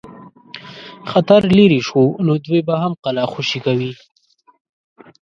[1.09, 3.91] خطر لیري شو نو دوی به هم قلا خوشي کوي.